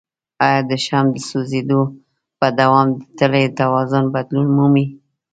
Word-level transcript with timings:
آیا 0.45 0.61
د 0.69 0.71
شمع 0.85 1.11
د 1.13 1.17
سوځیدو 1.29 1.81
په 2.39 2.47
دوام 2.59 2.87
د 2.95 2.99
تلې 3.17 3.45
توازن 3.59 4.05
بدلون 4.15 4.47
مومي؟ 4.57 4.85